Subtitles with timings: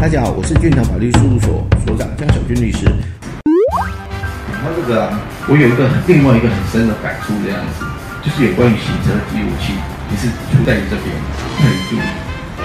[0.00, 2.88] 大家好，我是俊腾法律事务所所长江小军律师。
[4.48, 7.84] 然后这个啊，我有一个另外一个很深的感触，这样子，
[8.24, 9.76] 就是有关于行车记录器，
[10.08, 11.12] 也是出在你这边，
[11.60, 12.08] 很注意。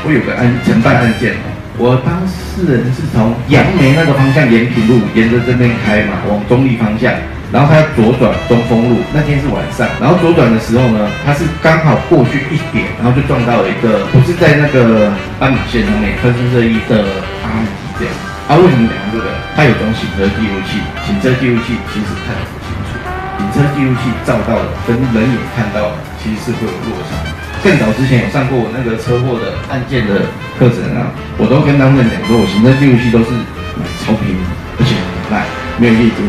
[0.08, 1.36] 我有个案承办案件，
[1.76, 7.12] 我当事人是从杨梅那个方向延平路沿着这边开嘛，往中立方向，
[7.52, 17.06] 然后他要左转东风路，那天是晚上，然后左转的时候呢，他是刚好过去一点，然后就撞到了一个不是在那个斑马线上面分身热一的
[17.46, 17.70] 阿迪
[18.00, 18.14] 这样。
[18.46, 19.26] 啊，为什么讲这个？
[19.56, 22.94] 他有种行车记录器，行车记录器其实看得不清楚，
[23.40, 27.18] 行车记录器照到的跟人眼看到的其实是会有落差。
[27.64, 33.32] 更早之前有上过我那个车祸的案件的课程啊，我都跟他们讲说，我行车记录器都是
[34.06, 34.38] 超便宜，
[34.78, 35.42] 而且很烂，
[35.82, 36.22] 没有夜间，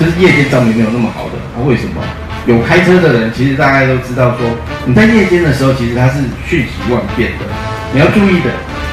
[0.00, 1.36] 就是夜间照明没有那么好的。
[1.54, 2.00] 啊，为什么？
[2.46, 4.48] 有开车的人其实大家都知道说，
[4.86, 7.44] 你在夜间的时候，其实它是瞬息万变的，
[7.92, 8.48] 你要注意的，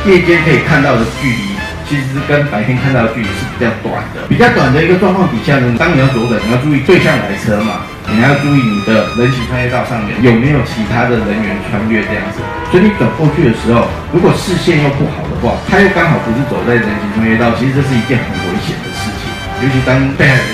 [0.05, 1.55] 夜间可以看到的距离。
[1.87, 12.43] 其实是跟白天看到的距离是比较短的，比较短的一个状况底下呢，当你要左转，你要注意对向来车嘛，你还要注意你的人行穿越道上面有没有其他的人员穿越这样子。
[12.67, 19.31] 所以你转过去的时候，如果视线又不好的话，他又刚好不是走在人行穿越道，其实这是一件很危险的事情。
[19.63, 20.51] 尤其当被害人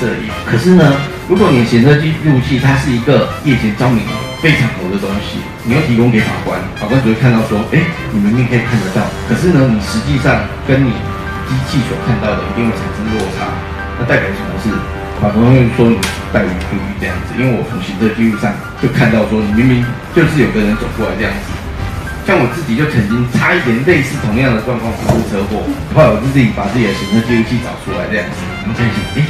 [0.00, 0.96] 有什么黑色衣服，可是呢，
[1.28, 4.02] 如果你行车记录器它是一个夜间照明
[4.40, 10.90] 非常好的东西，你要提供给法官，法官只会看到说，哎，你明明可以看得到，可是呢，你实际上跟你
[11.48, 13.52] 机器所看到的一定会产生落差，
[13.98, 14.72] 那代表什么是？
[15.20, 16.00] 法官会说你
[16.32, 18.48] 带于故意这样子，因为我从行车记录上
[18.80, 19.84] 就看到说，你明明
[20.16, 21.52] 就是有个人走过来这样子，
[22.24, 25.60] 像我自己就曾经差一点类似同样的状况发生车祸，
[25.92, 29.28] 后来我就自己把自己的行车记录器找出来这样子，然后在想，哎。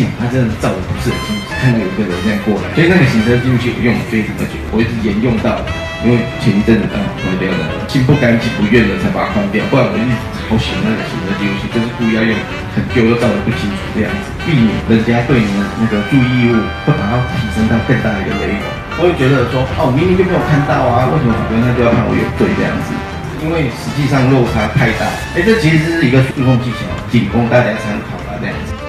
[0.00, 5.60] 幸好他真的照的不是很清楚，看到有个人这样过来，所以那个行车记录器我用了非常的久，我一直沿用到，
[6.00, 10.16] 因为前一阵子刚好坏掉了，心不甘情不愿的才把它换掉，不然我一直
[10.48, 12.32] 好喜欢那个行车记录器，就是故意要用
[12.72, 16.56] 很旧又照的不清楚这样子，避免人家对你的那个注意义务
[16.88, 18.64] 会把它提升到更大的一个雷公。
[18.96, 22.96] 我会觉得说，哦，明明就没有看到啊，为什么法官那就要判我有罪这样子？
[23.44, 25.04] 因为实际上落差太大。
[25.36, 28.79] 哎，这其实是一个诉讼技巧，仅供大家参考吧，这样子。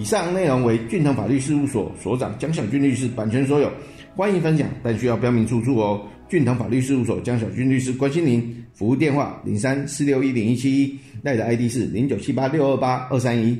[0.00, 3.70] 以上内容为俊腾法律事务所所长江小军律师版权所有，
[4.16, 6.00] 欢迎分享，但需要标明出处哦。
[6.26, 13.58] 俊腾法律事务所江小军律师关心您，服务电话零三四六一零一七一，赖的 ID 是零九七八六二八二三一。